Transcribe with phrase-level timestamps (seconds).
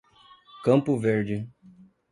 [0.63, 1.47] Campo Verde